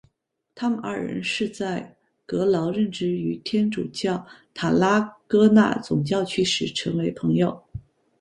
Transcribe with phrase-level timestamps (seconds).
[0.55, 1.95] 他们二人是在
[2.25, 7.63] 格劳任职于天主教塔拉戈纳总教区时成为朋友。